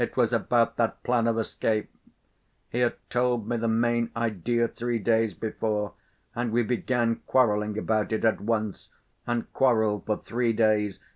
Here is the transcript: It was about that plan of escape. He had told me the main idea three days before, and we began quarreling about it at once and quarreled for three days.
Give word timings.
It 0.03 0.17
was 0.17 0.33
about 0.33 0.77
that 0.77 1.03
plan 1.03 1.27
of 1.27 1.37
escape. 1.37 1.87
He 2.71 2.79
had 2.79 2.95
told 3.11 3.47
me 3.47 3.55
the 3.57 3.67
main 3.67 4.09
idea 4.15 4.67
three 4.67 4.97
days 4.97 5.35
before, 5.35 5.93
and 6.33 6.51
we 6.51 6.63
began 6.63 7.17
quarreling 7.27 7.77
about 7.77 8.11
it 8.11 8.25
at 8.25 8.41
once 8.41 8.89
and 9.27 9.53
quarreled 9.53 10.07
for 10.07 10.17
three 10.17 10.53
days. 10.53 11.01